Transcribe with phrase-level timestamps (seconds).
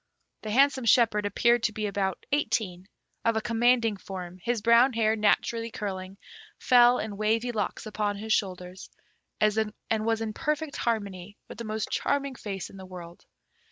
[0.41, 2.87] The handsome shepherd appeared to be about eighteen,
[3.23, 6.17] of a commanding form; his brown hair, naturally curling,
[6.57, 8.89] fell in wavy locks upon his shoulders,
[9.39, 13.25] and was in perfect harmony with the most charming face in the world.